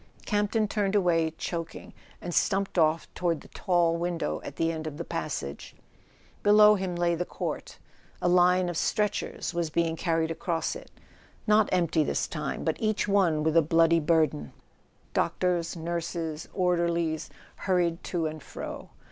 [0.25, 4.97] Campton turned away, choking, and stumped off toward the tall window at the end of
[4.97, 5.75] the passage.
[6.43, 7.77] Be¬ low him lay the court.
[8.19, 10.89] A line of stretchers was being carried across it,
[11.45, 14.53] not empty this time, but each one with a bloody burden.
[15.13, 18.89] Doctors, nurses, orderlies hurried to and fro.